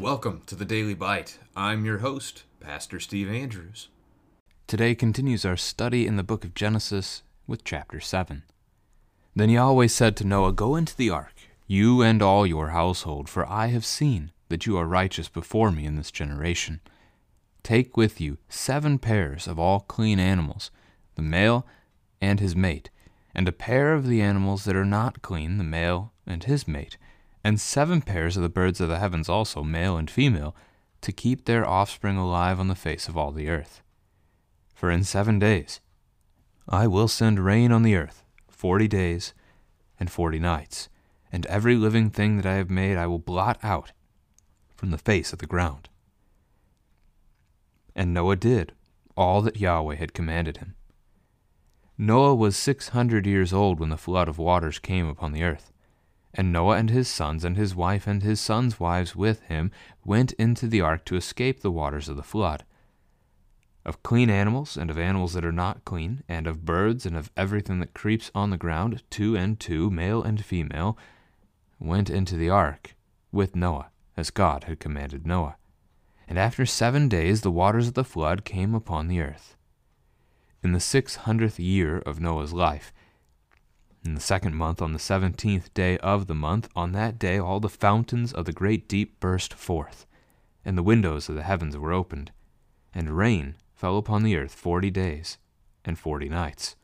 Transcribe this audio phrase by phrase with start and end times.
[0.00, 1.38] Welcome to the Daily Bite.
[1.54, 3.88] I'm your host, Pastor Steve Andrews.
[4.66, 8.42] Today continues our study in the book of Genesis with chapter 7.
[9.36, 11.34] Then Yahweh said to Noah, Go into the ark,
[11.68, 15.84] you and all your household, for I have seen that you are righteous before me
[15.84, 16.80] in this generation.
[17.62, 20.70] Take with you seven pairs of all clean animals,
[21.14, 21.66] the male
[22.20, 22.88] and his mate,
[23.34, 26.96] and a pair of the animals that are not clean, the male and his mate,
[27.44, 30.56] and seven pairs of the birds of the heavens also, male and female,
[31.02, 33.82] to keep their offspring alive on the face of all the earth.
[34.74, 35.80] For in seven days
[36.66, 39.34] I will send rain on the earth, forty days
[40.00, 40.88] and forty nights,
[41.32, 43.92] and every living thing that I have made I will blot out
[44.76, 45.88] from the face of the ground.
[47.94, 48.72] And Noah did
[49.16, 50.74] all that Yahweh had commanded him.
[51.96, 55.72] Noah was six hundred years old when the flood of waters came upon the earth.
[56.32, 59.72] And Noah and his sons and his wife and his sons' wives with him
[60.04, 62.64] went into the ark to escape the waters of the flood
[63.88, 67.32] of clean animals and of animals that are not clean, and of birds and of
[67.38, 70.98] everything that creeps on the ground, two and two, male and female,
[71.78, 72.94] went into the ark
[73.32, 75.56] with Noah, as God had commanded Noah.
[76.26, 79.56] And after seven days the waters of the flood came upon the earth.
[80.62, 82.92] In the six hundredth year of Noah's life,
[84.04, 87.60] in the second month, on the seventeenth day of the month, on that day all
[87.60, 90.06] the fountains of the great deep burst forth,
[90.64, 92.30] and the windows of the heavens were opened,
[92.94, 95.38] and rain fell upon the earth forty days
[95.84, 96.76] and forty nights.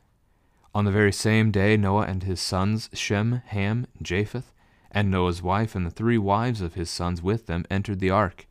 [0.75, 4.53] On the very same day, Noah and his sons, Shem, Ham, and Japheth,
[4.95, 8.47] and Noah's wife and the three wives of his sons with them entered the ark,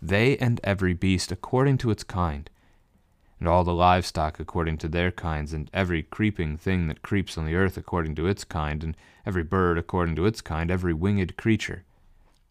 [0.00, 2.48] they and every beast according to its kind,
[3.40, 7.44] and all the livestock according to their kinds, and every creeping thing that creeps on
[7.44, 8.96] the earth according to its kind, and
[9.26, 11.82] every bird according to its kind, every winged creature.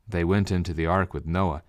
[0.08, 1.64] They went into the ark with Noah,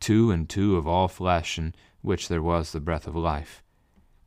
[0.00, 3.62] two and two of all flesh, in which there was the breath of life.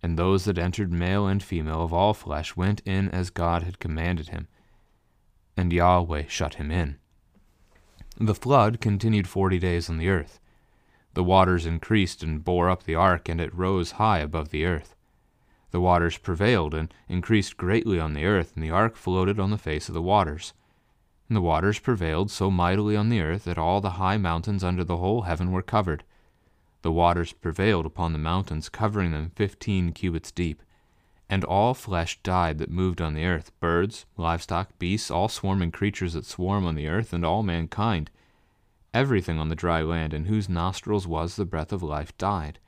[0.04, 3.80] And those that entered, male and female of all flesh, went in as God had
[3.80, 4.48] commanded him.
[5.58, 6.98] And Yahweh shut him in.
[8.18, 10.40] The flood continued forty days on the earth.
[11.14, 14.96] The waters increased and bore up the ark, and it rose high above the earth.
[15.72, 19.58] The waters prevailed and increased greatly on the earth, and the ark floated on the
[19.58, 20.54] face of the waters.
[21.28, 24.84] And the waters prevailed so mightily on the earth that all the high mountains under
[24.84, 26.04] the whole heaven were covered.
[26.82, 30.62] The waters prevailed upon the mountains, covering them fifteen cubits deep.
[31.30, 36.14] And all flesh died that moved on the earth birds, livestock, beasts, all swarming creatures
[36.14, 38.12] that swarm on the earth, and all mankind.
[38.94, 42.60] Everything on the dry land, in whose nostrils was the breath of life, died.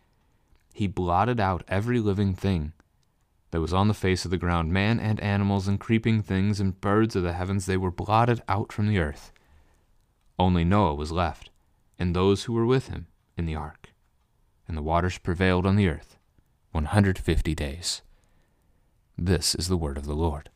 [0.73, 2.73] He blotted out every living thing
[3.51, 6.81] that was on the face of the ground, man and animals, and creeping things, and
[6.81, 9.31] birds of the heavens, they were blotted out from the earth.
[10.37, 11.49] Only Noah was left,
[11.97, 13.07] and those who were with him
[13.37, 13.91] in the ark
[14.67, 16.17] and the waters prevailed on the earth
[16.71, 18.01] 150 days.
[19.19, 20.51] This is the word of the Lord.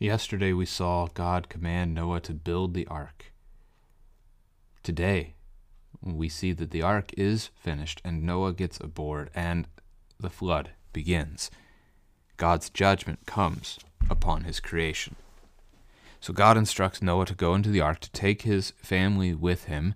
[0.00, 3.32] Yesterday we saw God command Noah to build the ark.
[4.82, 5.34] Today
[6.02, 9.68] we see that the ark is finished and Noah gets aboard and
[10.18, 11.52] the flood begins.
[12.36, 13.78] God's judgment comes
[14.10, 15.14] upon his creation.
[16.18, 19.94] So God instructs Noah to go into the ark to take his family with him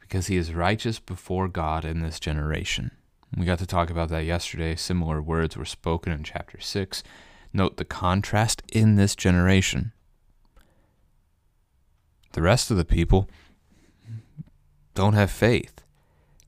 [0.00, 2.92] because he is righteous before God in this generation.
[3.36, 4.74] We got to talk about that yesterday.
[4.74, 7.02] Similar words were spoken in chapter 6.
[7.52, 9.92] Note the contrast in this generation.
[12.32, 13.28] The rest of the people
[14.94, 15.82] don't have faith.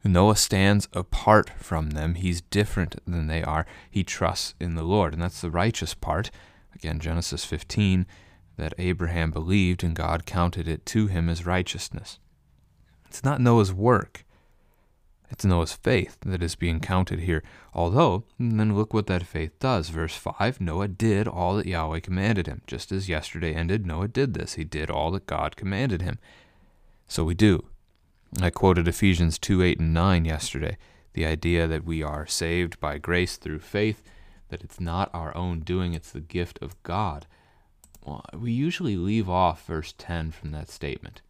[0.02, 2.14] Noah stands apart from them.
[2.14, 3.66] He's different than they are.
[3.90, 5.12] He trusts in the Lord.
[5.12, 6.30] And that's the righteous part.
[6.74, 8.06] Again, Genesis 15,
[8.56, 12.18] that Abraham believed and God counted it to him as righteousness.
[13.06, 14.24] It's not Noah's work.
[15.30, 17.42] It's Noah's faith that is being counted here.
[17.72, 19.88] Although, then look what that faith does.
[19.88, 22.62] Verse 5 Noah did all that Yahweh commanded him.
[22.66, 24.54] Just as yesterday ended, Noah did this.
[24.54, 26.18] He did all that God commanded him.
[27.06, 27.64] So we do.
[28.42, 30.76] I quoted Ephesians 2 8 and 9 yesterday.
[31.12, 34.02] The idea that we are saved by grace through faith,
[34.48, 37.26] that it's not our own doing, it's the gift of God.
[38.04, 41.22] Well, we usually leave off verse 10 from that statement.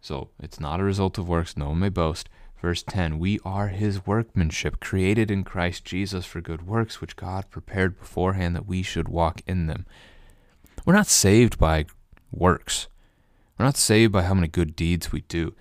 [0.00, 2.28] So it's not a result of works, no one may boast.
[2.62, 7.50] Verse 10 We are his workmanship, created in Christ Jesus for good works, which God
[7.50, 9.84] prepared beforehand that we should walk in them.
[10.86, 11.86] We're not saved by
[12.30, 12.86] works.
[13.58, 15.54] We're not saved by how many good deeds we do.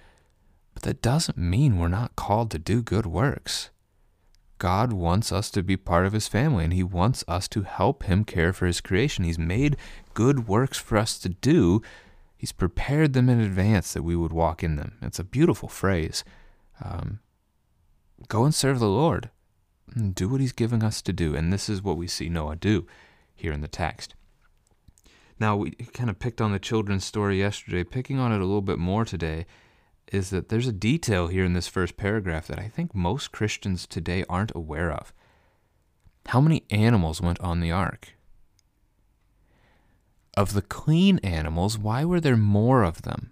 [0.75, 3.71] But that doesn't mean we're not called to do good works.
[4.59, 8.03] God wants us to be part of his family and he wants us to help
[8.03, 9.25] him care for his creation.
[9.25, 9.75] He's made
[10.13, 11.81] good works for us to do.
[12.37, 14.99] He's prepared them in advance that we would walk in them.
[15.01, 16.23] It's a beautiful phrase.
[16.81, 17.19] Um,
[18.27, 19.29] go and serve the Lord.
[19.95, 21.35] And Do what he's giving us to do.
[21.35, 22.87] And this is what we see Noah do
[23.35, 24.15] here in the text.
[25.39, 28.61] Now, we kind of picked on the children's story yesterday, picking on it a little
[28.61, 29.45] bit more today
[30.11, 33.87] is that there's a detail here in this first paragraph that I think most Christians
[33.87, 35.13] today aren't aware of.
[36.27, 38.09] How many animals went on the ark?
[40.37, 43.31] Of the clean animals, why were there more of them?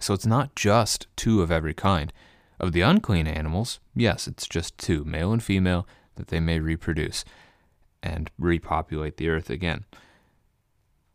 [0.00, 2.12] So it's not just two of every kind.
[2.58, 7.24] Of the unclean animals, yes, it's just two, male and female, that they may reproduce
[8.02, 9.84] and repopulate the earth again.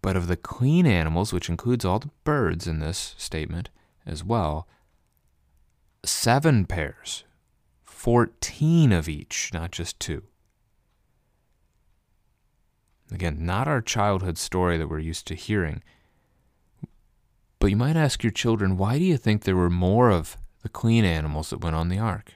[0.02, 3.70] But of the clean animals, which includes all the birds in this statement
[4.06, 4.68] as well,
[6.04, 7.24] seven pairs,
[7.86, 10.24] 14 of each, not just two.
[13.12, 15.84] Again, not our childhood story that we're used to hearing.
[17.62, 20.68] But you might ask your children, why do you think there were more of the
[20.68, 22.34] clean animals that went on the ark?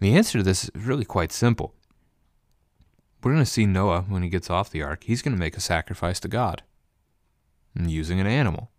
[0.00, 1.74] The answer to this is really quite simple.
[3.22, 5.04] We're going to see Noah when he gets off the ark.
[5.04, 6.62] He's going to make a sacrifice to God
[7.78, 8.70] using an animal.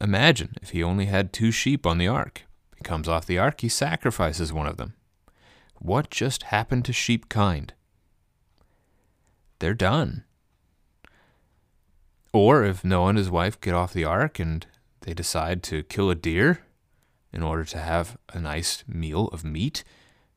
[0.00, 2.42] Imagine if he only had two sheep on the ark.
[2.76, 4.94] He comes off the ark, he sacrifices one of them.
[5.78, 7.72] What just happened to sheep kind?
[9.60, 10.24] They're done.
[12.32, 14.66] Or if Noah and his wife get off the ark and
[15.02, 16.60] they decide to kill a deer
[17.32, 19.84] in order to have a nice meal of meat,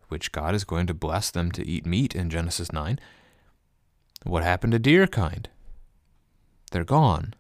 [0.10, 3.00] which God is going to bless them to eat meat in Genesis 9.
[4.24, 5.50] What happened to deer kind?
[6.72, 7.34] They're gone.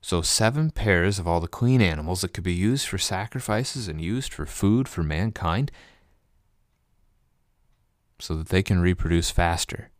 [0.00, 4.00] So, seven pairs of all the clean animals that could be used for sacrifices and
[4.00, 5.70] used for food for mankind
[8.18, 9.90] so that they can reproduce faster,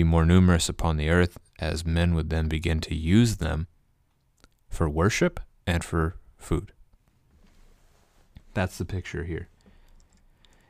[0.00, 3.66] be more numerous upon the earth, as men would then begin to use them
[4.66, 6.72] for worship and for food.
[8.54, 9.48] That's the picture here.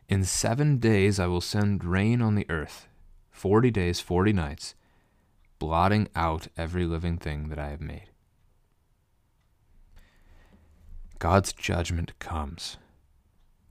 [0.09, 2.89] In seven days I will send rain on the earth,
[3.31, 4.75] forty days, forty nights,
[5.61, 8.11] blotting out every living thing that I have made.
[11.21, 12.79] God's judgment comes.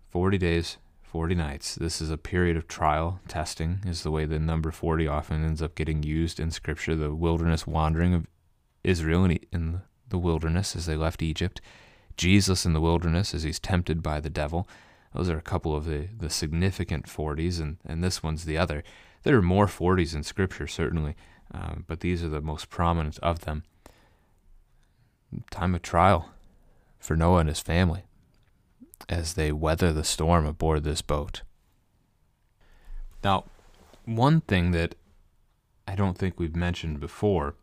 [0.10, 0.78] Forty days,
[1.10, 1.76] forty nights.
[1.76, 5.62] This is a period of trial, testing, is the way the number 40 often ends
[5.62, 6.96] up getting used in Scripture.
[6.96, 8.28] The wilderness wandering of
[8.84, 11.62] Israel in the wilderness as they left Egypt,
[12.18, 14.68] Jesus in the wilderness as he's tempted by the devil
[15.14, 18.84] those are a couple of the, the significant 40s, and, and this one's the other.
[19.24, 21.16] There are more 40s in Scripture, certainly,
[21.54, 23.64] uh, but these are the most prominent of them.
[25.50, 26.30] Time of trial
[27.00, 28.04] for Noah and his family
[29.08, 31.42] as they weather the storm aboard this boat.
[33.24, 33.46] Now,
[34.06, 34.96] one thing that
[35.88, 37.56] I don't think we've mentioned before,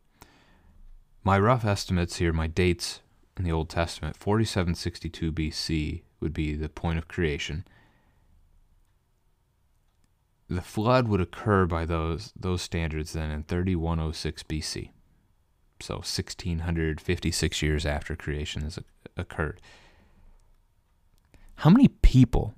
[1.22, 3.00] my rough estimates here, my dates
[3.36, 7.66] in the Old Testament, 4762 BC would be the point of creation.
[10.48, 14.90] The flood would occur by those those standards then in 3106 BC.
[15.80, 18.78] So 1656 years after creation has
[19.16, 19.60] occurred.
[21.56, 22.54] How many people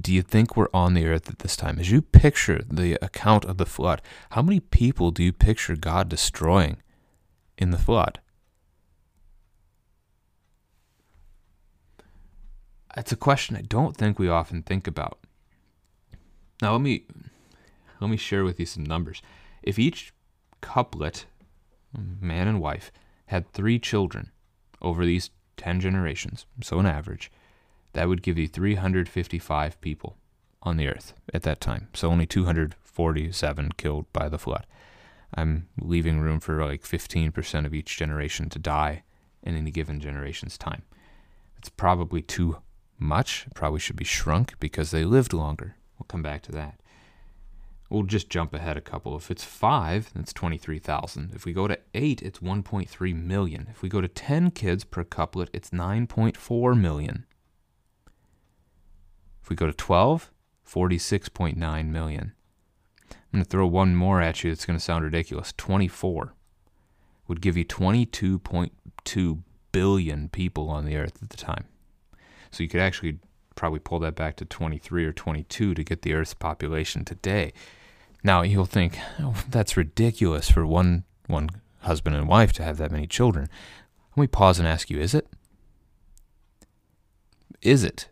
[0.00, 1.78] do you think were on the earth at this time?
[1.78, 4.00] As you picture the account of the flood,
[4.30, 6.78] how many people do you picture God destroying
[7.58, 8.20] in the flood?
[12.96, 15.18] It's a question I don't think we often think about.
[16.60, 17.06] Now let me
[18.00, 19.22] let me share with you some numbers.
[19.62, 20.12] If each
[20.60, 21.24] couplet,
[22.20, 22.92] man and wife,
[23.26, 24.30] had three children
[24.82, 27.30] over these 10 generations, so an average,
[27.92, 30.16] that would give you 355 people
[30.62, 31.88] on the earth at that time.
[31.94, 34.66] So only 247 killed by the flood.
[35.34, 39.02] I'm leaving room for like 15% of each generation to die
[39.42, 40.82] in any given generation's time.
[41.58, 42.58] It's probably too
[42.98, 43.46] much.
[43.46, 45.76] It probably should be shrunk because they lived longer.
[45.98, 46.80] We'll come back to that.
[47.88, 49.16] We'll just jump ahead a couple.
[49.16, 51.32] If it's five, that's 23,000.
[51.34, 53.68] If we go to eight, it's 1.3 million.
[53.70, 57.26] If we go to 10 kids per couplet, it's 9.4 million.
[59.42, 60.30] If we go to 12,
[60.66, 62.32] 46.9 million.
[63.10, 65.52] I'm going to throw one more at you that's going to sound ridiculous.
[65.56, 66.34] 24
[67.28, 71.64] would give you 22.2 billion people on the earth at the time.
[72.50, 73.18] So you could actually
[73.54, 77.52] probably pull that back to 23 or 22 to get the Earth's population today.
[78.22, 81.48] Now you'll think oh, that's ridiculous for one one
[81.80, 83.48] husband and wife to have that many children.
[84.16, 85.26] Let me pause and ask you: Is it?
[87.60, 88.08] Is it?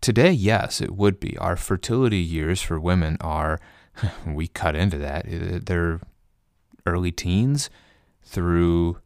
[0.00, 1.36] Today, yes, it would be.
[1.38, 3.60] Our fertility years for women are,
[4.26, 5.24] we cut into that.
[5.66, 6.00] They're
[6.84, 7.70] early teens
[8.22, 8.98] through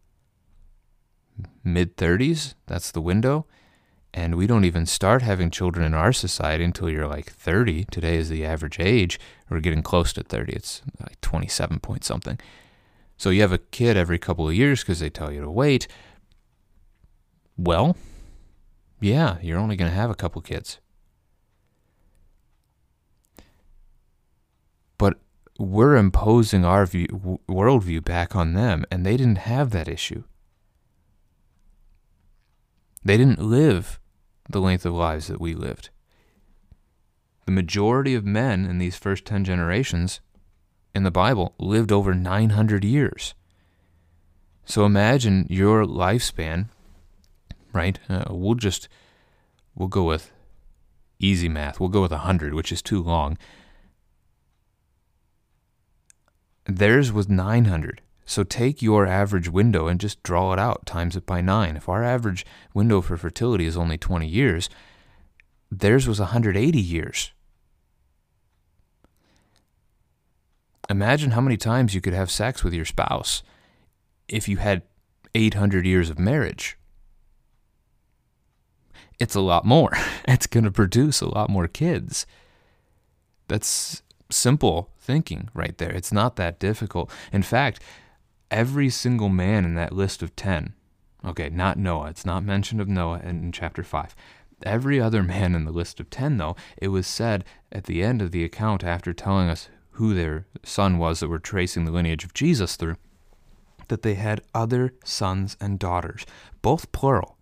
[1.64, 2.54] mid 30s.
[2.66, 3.46] That's the window.
[4.12, 7.84] And we don't even start having children in our society until you're like 30.
[7.92, 9.20] Today is the average age.
[9.48, 10.52] We're getting close to 30.
[10.52, 12.38] It's like 27 point something.
[13.16, 15.86] So you have a kid every couple of years because they tell you to wait.
[17.56, 17.96] Well,
[19.00, 20.78] yeah, you're only going to have a couple kids.
[24.98, 25.18] But
[25.58, 30.24] we're imposing our view, worldview back on them, and they didn't have that issue.
[33.02, 33.98] They didn't live
[34.48, 35.90] the length of lives that we lived.
[37.46, 40.20] The majority of men in these first 10 generations
[40.94, 43.34] in the Bible lived over 900 years.
[44.64, 46.68] So imagine your lifespan
[47.72, 47.98] right?
[48.08, 48.88] Uh, we'll just
[49.74, 50.32] we'll go with
[51.18, 51.78] easy math.
[51.78, 53.38] We'll go with 100, which is too long.
[56.66, 58.00] Theirs was 900.
[58.24, 61.76] So take your average window and just draw it out, times it by 9.
[61.76, 64.70] If our average window for fertility is only 20 years,
[65.70, 67.32] theirs was 180 years.
[70.88, 73.42] Imagine how many times you could have sex with your spouse
[74.28, 74.82] if you had
[75.34, 76.76] 800 years of marriage
[79.20, 79.92] it's a lot more.
[80.28, 82.24] It's going to produce a lot more kids.
[83.48, 85.90] That's simple thinking right there.
[85.90, 87.10] It's not that difficult.
[87.32, 87.80] In fact,
[88.48, 90.72] every single man in that list of 10,
[91.24, 94.14] okay, not Noah, it's not mentioned of Noah in chapter 5.
[94.62, 98.22] Every other man in the list of 10, though, it was said at the end
[98.22, 102.24] of the account after telling us who their son was that we're tracing the lineage
[102.24, 102.96] of Jesus through,
[103.88, 106.24] that they had other sons and daughters,
[106.62, 107.36] both plural.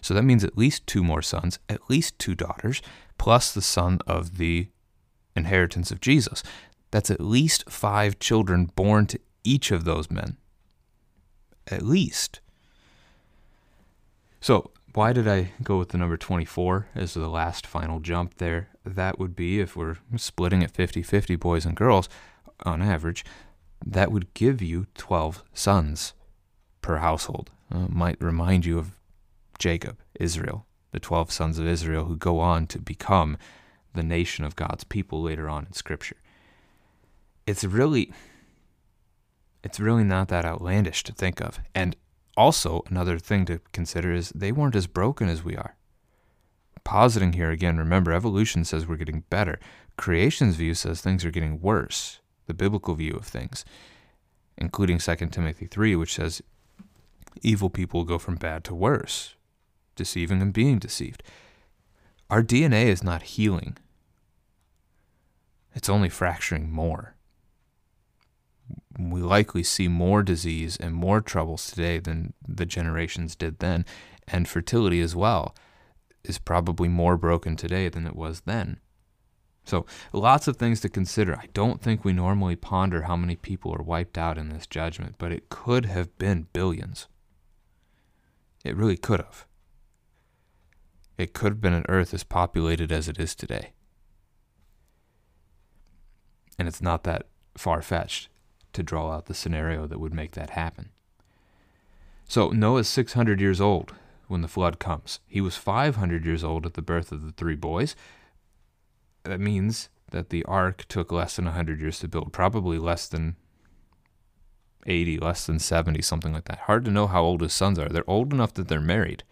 [0.00, 2.82] So that means at least two more sons, at least two daughters,
[3.18, 4.68] plus the son of the
[5.34, 6.42] inheritance of Jesus.
[6.90, 10.36] That's at least five children born to each of those men.
[11.66, 12.40] At least.
[14.40, 18.70] So, why did I go with the number 24 as the last final jump there?
[18.84, 22.08] That would be if we're splitting it 50 50 boys and girls
[22.64, 23.24] on average,
[23.84, 26.14] that would give you 12 sons
[26.80, 27.50] per household.
[27.70, 28.97] Uh, might remind you of
[29.58, 33.36] Jacob, Israel, the 12 sons of Israel who go on to become
[33.94, 36.16] the nation of God's people later on in scripture.
[37.46, 38.12] It's really
[39.64, 41.58] it's really not that outlandish to think of.
[41.74, 41.96] And
[42.36, 45.76] also another thing to consider is they weren't as broken as we are.
[46.84, 49.58] Positing here again, remember evolution says we're getting better.
[49.96, 52.20] Creation's view says things are getting worse.
[52.46, 53.64] The biblical view of things,
[54.56, 56.40] including 2 Timothy 3, which says
[57.42, 59.34] evil people go from bad to worse
[59.98, 61.22] deceiving and being deceived.
[62.30, 63.76] Our DNA is not healing,
[65.74, 67.14] it's only fracturing more.
[68.98, 73.84] We likely see more disease and more troubles today than the generations did then,
[74.26, 75.54] and fertility as well
[76.24, 78.80] is probably more broken today than it was then.
[79.64, 81.36] So, lots of things to consider.
[81.36, 85.16] I don't think we normally ponder how many people are wiped out in this judgment,
[85.18, 87.06] but it could have been billions.
[88.64, 89.46] It really could have
[91.18, 93.72] it could have been an Earth as populated as it is today.
[96.58, 98.28] And it's not that far fetched
[98.72, 100.90] to draw out the scenario that would make that happen.
[102.26, 103.94] So Noah's 600 years old
[104.28, 105.20] when the flood comes.
[105.26, 107.96] He was 500 years old at the birth of the three boys.
[109.24, 113.36] That means that the ark took less than 100 years to build, probably less than
[114.86, 116.60] 80, less than 70, something like that.
[116.60, 117.88] Hard to know how old his sons are.
[117.88, 119.24] They're old enough that they're married.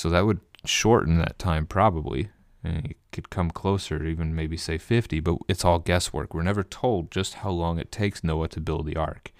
[0.00, 2.30] So that would shorten that time probably.
[2.64, 6.32] And it could come closer, even maybe say 50, but it's all guesswork.
[6.32, 9.30] We're never told just how long it takes Noah to build the ark.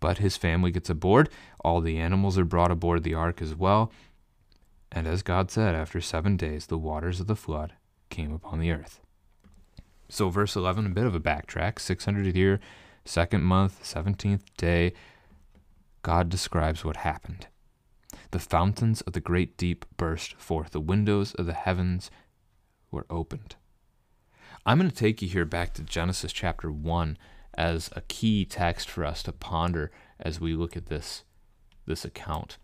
[0.00, 1.28] But his family gets aboard.
[1.60, 3.92] All the animals are brought aboard the ark as well.
[4.90, 7.74] And as God said, after seven days, the waters of the flood
[8.10, 8.98] came upon the earth.
[10.08, 12.58] So, verse 11, a bit of a backtrack 600th year,
[13.04, 14.92] second month, 17th day,
[16.02, 17.46] God describes what happened.
[18.30, 22.10] The fountains of the great deep burst forth, the windows of the heavens
[22.90, 23.56] were opened.
[24.66, 27.16] I'm going to take you here back to Genesis chapter 1
[27.54, 31.24] as a key text for us to ponder as we look at this,
[31.86, 32.58] this account.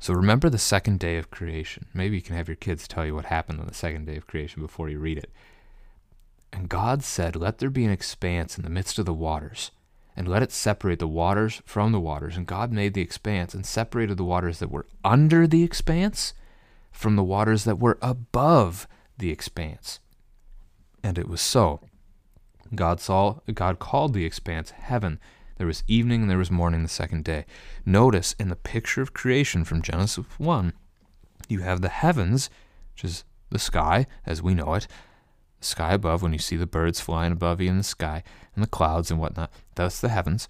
[0.00, 1.86] So remember the second day of creation.
[1.94, 4.26] Maybe you can have your kids tell you what happened on the second day of
[4.26, 5.30] creation before you read it.
[6.52, 9.70] And God said, Let there be an expanse in the midst of the waters,
[10.20, 12.36] and let it separate the waters from the waters.
[12.36, 16.34] And God made the expanse and separated the waters that were under the expanse
[16.92, 18.86] from the waters that were above
[19.16, 19.98] the expanse.
[21.02, 21.80] And it was so.
[22.74, 25.18] God saw God called the expanse heaven.
[25.56, 27.46] There was evening and there was morning the second day.
[27.86, 30.74] Notice in the picture of creation from Genesis 1,
[31.48, 32.50] you have the heavens,
[32.92, 34.86] which is the sky as we know it,
[35.60, 38.22] the sky above when you see the birds flying above you in the sky
[38.54, 39.52] and the clouds and whatnot.
[39.76, 40.48] That's the heavens.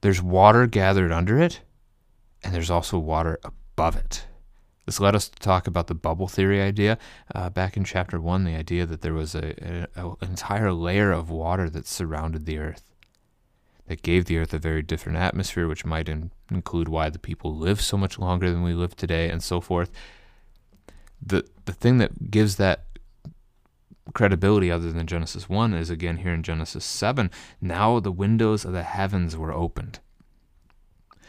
[0.00, 1.60] There's water gathered under it,
[2.42, 4.26] and there's also water above it.
[4.84, 6.98] This led us to talk about the bubble theory idea
[7.34, 8.42] uh, back in chapter one.
[8.42, 9.86] The idea that there was an
[10.20, 12.92] entire layer of water that surrounded the earth,
[13.86, 17.56] that gave the earth a very different atmosphere, which might in, include why the people
[17.56, 19.92] live so much longer than we live today, and so forth.
[21.24, 22.86] the The thing that gives that
[24.14, 27.30] credibility other than Genesis 1 is again here in Genesis 7.
[27.60, 30.00] Now the windows of the heavens were opened.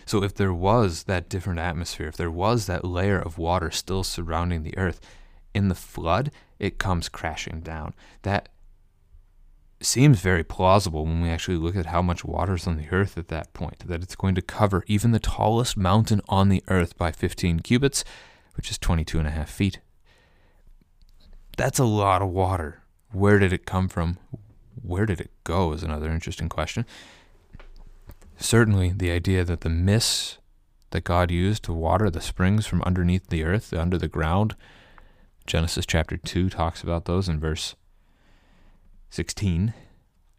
[0.05, 4.03] So if there was that different atmosphere, if there was that layer of water still
[4.03, 4.99] surrounding the earth,
[5.53, 7.93] in the flood, it comes crashing down.
[8.23, 8.49] That
[9.81, 13.17] seems very plausible when we actually look at how much water is on the earth
[13.17, 16.97] at that point, that it's going to cover even the tallest mountain on the earth
[16.97, 18.03] by 15 cubits,
[18.55, 19.79] which is 22 and a half feet.
[21.57, 22.81] That's a lot of water.
[23.11, 24.17] Where did it come from?
[24.81, 26.85] Where did it go is another interesting question.
[28.37, 30.39] Certainly, the idea that the mists
[30.89, 34.55] that God used to water the springs from underneath the earth, under the ground,
[35.45, 37.75] Genesis chapter 2 talks about those in verse
[39.09, 39.73] 16.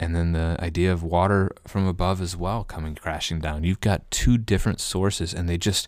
[0.00, 3.62] And then the idea of water from above as well coming crashing down.
[3.62, 5.87] You've got two different sources, and they just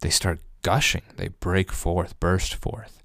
[0.00, 1.02] they start gushing.
[1.16, 2.95] They break forth, burst forth.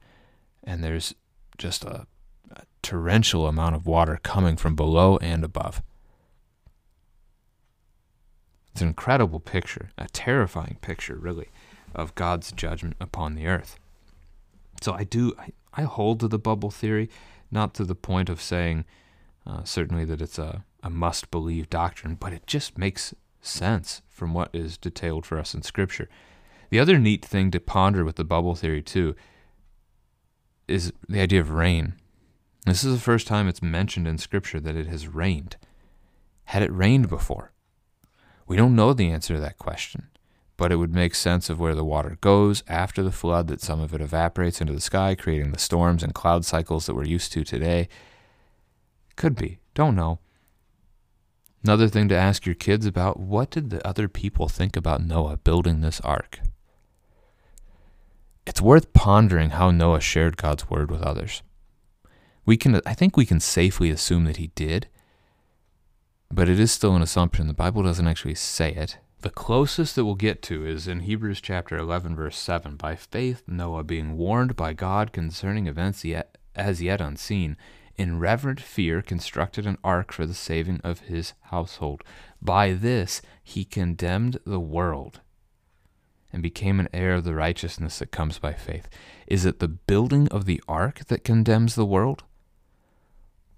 [0.63, 1.15] And there's
[1.58, 2.06] just a,
[2.51, 5.82] a torrential amount of water coming from below and above.
[8.72, 11.50] It's an incredible picture, a terrifying picture, really,
[11.94, 13.77] of God's judgment upon the earth.
[14.81, 17.09] So I do, I, I hold to the bubble theory,
[17.51, 18.85] not to the point of saying
[19.46, 24.33] uh, certainly that it's a, a must believe doctrine, but it just makes sense from
[24.33, 26.07] what is detailed for us in Scripture.
[26.70, 29.16] The other neat thing to ponder with the bubble theory, too,
[30.72, 31.94] is the idea of rain.
[32.66, 35.57] This is the first time it's mentioned in Scripture that it has rained.
[36.46, 37.51] Had it rained before?
[38.48, 40.10] We don't know the answer to that question,
[40.57, 43.79] but it would make sense of where the water goes after the flood, that some
[43.79, 47.31] of it evaporates into the sky, creating the storms and cloud cycles that we're used
[47.34, 47.88] to today.
[49.16, 49.60] Could be.
[49.74, 50.20] Don't know.
[51.64, 55.38] Another thing to ask your kids about what did the other people think about Noah
[55.38, 56.40] building this ark?
[58.46, 61.44] It's worth pondering how Noah shared God's word with others.
[62.46, 64.88] We can I think we can safely assume that he did,
[66.32, 67.48] but it is still an assumption.
[67.48, 68.98] The Bible doesn't actually say it.
[69.22, 72.75] The closest that we'll get to is in Hebrews chapter 11, verse 7.
[72.75, 77.56] By faith, Noah, being warned by God concerning events yet, as yet unseen,
[77.96, 82.04] in reverent fear constructed an ark for the saving of his household.
[82.42, 85.22] By this he condemned the world
[86.33, 88.87] and became an heir of the righteousness that comes by faith.
[89.27, 92.24] Is it the building of the ark that condemns the world?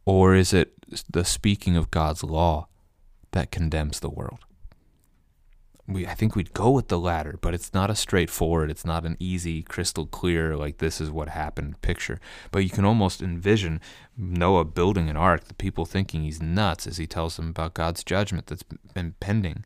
[0.05, 0.73] Or is it
[1.09, 2.67] the speaking of God's law
[3.31, 4.39] that condemns the world?
[5.85, 9.05] We, I think we'd go with the latter, but it's not a straightforward, it's not
[9.05, 12.21] an easy, crystal clear, like this is what happened picture.
[12.51, 13.81] But you can almost envision
[14.17, 18.03] Noah building an ark, the people thinking he's nuts as he tells them about God's
[18.03, 19.65] judgment that's been pending.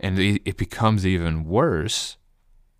[0.00, 2.16] And it becomes even worse,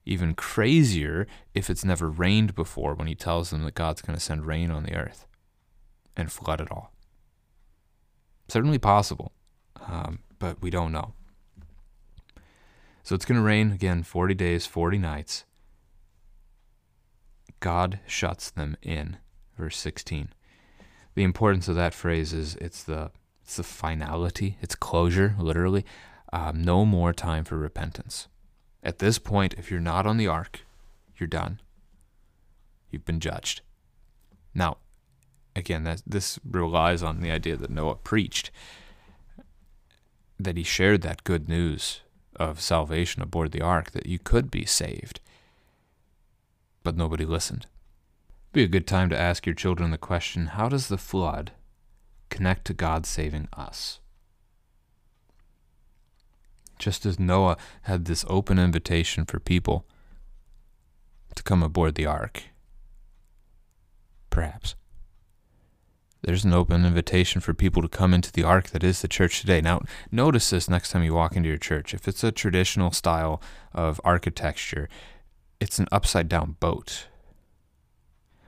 [0.07, 4.25] even crazier, if it's never rained before when he tells them that God's going to
[4.25, 5.27] send rain on the earth
[6.17, 6.93] and flood it all.
[8.49, 9.33] Certainly possible,
[9.87, 11.13] um, but we don't know.
[13.03, 15.45] So it's going to rain again 40 days, 40 nights.
[17.61, 19.17] God shuts them in.
[19.57, 20.29] Verse 16.
[21.15, 23.11] The importance of that phrase is it's the
[23.43, 25.87] it's the finality, it's closure, literally.
[26.33, 28.29] Um, no more time for repentance.
[28.83, 30.61] At this point, if you're not on the ark,
[31.17, 31.61] you're done.
[32.91, 33.61] You've been judged.
[34.55, 34.79] Now,
[35.57, 38.51] again, that this relies on the idea that Noah preached,
[40.39, 42.01] that he shared that good news
[42.37, 45.21] of salvation aboard the ark, that you could be saved.
[46.83, 47.67] But nobody listened.
[48.53, 51.53] Be a good time to ask your children the question how does the flood
[52.31, 54.01] connect to God saving us?
[56.79, 59.87] Just as Noah had this open invitation for people
[61.35, 62.45] to come aboard the ark,
[64.31, 64.75] perhaps
[66.23, 69.41] There's an open invitation for people to come into the ark that is the church
[69.41, 69.61] today.
[69.61, 71.95] Now, notice this next time you walk into your church.
[71.95, 73.41] If it's a traditional style
[73.73, 74.89] of architecture,
[75.61, 77.07] it's an upside down boat.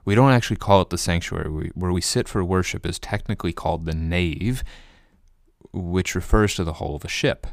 [0.05, 1.71] We don't actually call it the sanctuary.
[1.75, 4.65] Where we sit for worship is technically called the nave,
[5.73, 7.47] which refers to the hull of a ship.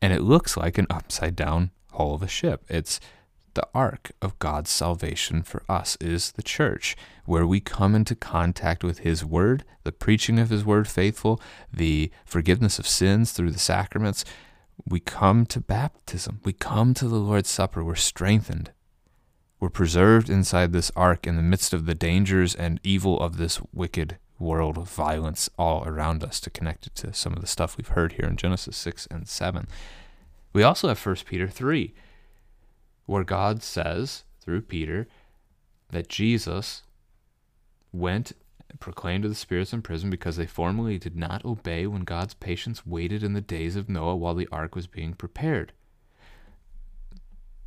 [0.00, 2.64] And it looks like an upside down hull of a ship.
[2.68, 3.00] It's
[3.54, 8.84] the ark of God's salvation for us is the church, where we come into contact
[8.84, 11.40] with His Word, the preaching of His Word faithful,
[11.72, 14.26] the forgiveness of sins through the sacraments.
[14.86, 16.40] We come to baptism.
[16.44, 17.82] We come to the Lord's Supper.
[17.82, 18.72] We're strengthened.
[19.58, 23.58] We're preserved inside this ark in the midst of the dangers and evil of this
[23.72, 27.76] wicked world of violence all around us to connect it to some of the stuff
[27.76, 29.66] we've heard here in Genesis 6 and 7.
[30.52, 31.94] We also have 1 Peter 3
[33.06, 35.06] where God says through Peter
[35.90, 36.82] that Jesus
[37.92, 38.32] went
[38.68, 42.34] and proclaimed to the spirits in prison because they formerly did not obey when God's
[42.34, 45.72] patience waited in the days of Noah while the ark was being prepared.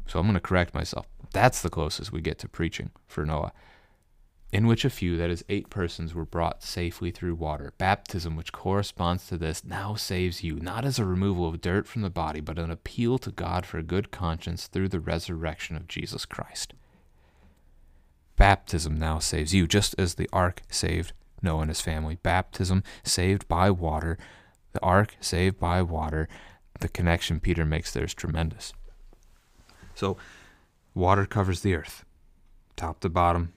[0.07, 1.07] So I'm going to correct myself.
[1.31, 3.53] That's the closest we get to preaching for Noah
[4.51, 7.73] in which a few, that is, eight persons, were brought safely through water.
[7.77, 12.01] Baptism, which corresponds to this, now saves you, not as a removal of dirt from
[12.01, 15.87] the body, but an appeal to God for a good conscience through the resurrection of
[15.87, 16.73] Jesus Christ.
[18.37, 22.17] Baptism now saves you, just as the ark saved Noah and his family.
[22.23, 24.17] Baptism saved by water,
[24.71, 26.27] the ark saved by water.
[26.79, 28.73] The connection Peter makes there is tremendous.
[29.93, 30.17] So,
[30.95, 32.05] water covers the earth,
[32.77, 33.53] top to bottom,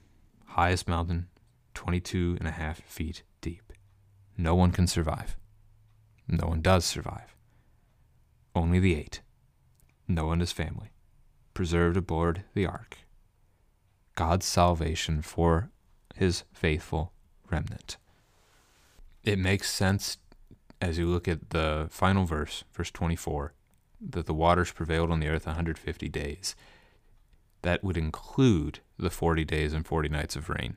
[0.53, 1.29] highest mountain,
[1.75, 3.73] 22 and a half feet deep.
[4.37, 5.37] No one can survive.
[6.29, 7.35] No one does survive.
[8.55, 9.23] Only the eight,
[10.07, 10.93] Noah and his family,
[11.55, 12.99] preserved aboard the ark.
[14.15, 15.71] God's salvation for
[16.15, 17.13] his faithful
[17.51, 17.97] remnant.
[19.25, 20.19] It makes sense
[20.81, 23.55] as you look at the final verse, verse 24,
[24.11, 26.57] that the waters prevailed on the earth 150 days
[27.63, 30.77] that would include the 40 days and 40 nights of rain.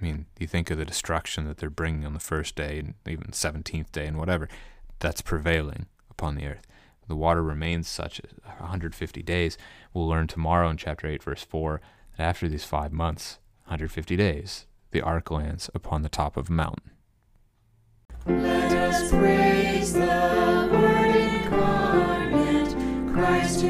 [0.00, 2.94] I mean, you think of the destruction that they're bringing on the first day and
[3.06, 4.48] even 17th day and whatever,
[4.98, 6.66] that's prevailing upon the earth.
[7.08, 9.58] The water remains such 150 days.
[9.92, 11.80] We'll learn tomorrow in chapter 8, verse 4,
[12.16, 16.52] that after these five months, 150 days, the ark lands upon the top of a
[16.52, 16.90] mountain.
[18.26, 22.76] Let us praise the Word incarnate,
[23.12, 23.64] Christ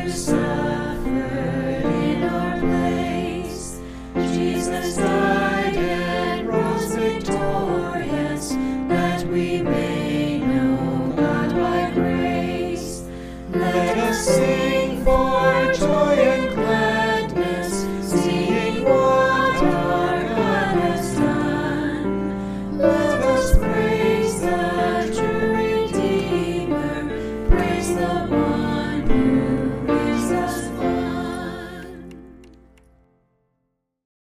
[4.72, 8.50] Died and rose victorious,
[8.88, 13.02] that we may know God by grace.
[13.50, 14.81] Let us sing